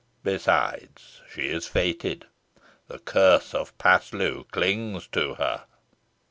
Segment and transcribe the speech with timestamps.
[0.23, 2.25] Besides, she is fated.
[2.87, 5.65] The curse of Paslew clings to her."